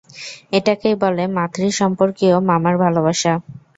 [0.51, 3.33] এটাকেই বলে মাতৃ সম্পর্কীয় মামার ভালোবাসা।